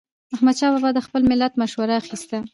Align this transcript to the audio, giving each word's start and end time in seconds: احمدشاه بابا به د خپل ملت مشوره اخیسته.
احمدشاه 0.35 0.71
بابا 0.73 0.87
به 0.93 0.95
د 0.97 0.99
خپل 1.07 1.21
ملت 1.31 1.53
مشوره 1.61 1.93
اخیسته. 2.01 2.37